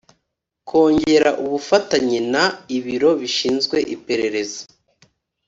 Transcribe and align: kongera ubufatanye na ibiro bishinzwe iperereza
kongera 0.69 1.29
ubufatanye 1.45 2.19
na 2.33 2.43
ibiro 2.77 3.09
bishinzwe 3.21 3.77
iperereza 3.95 4.61